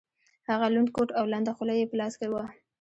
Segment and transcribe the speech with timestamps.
[0.49, 2.43] هغه لوند کوټ او لنده خولۍ یې په لاس کې وه.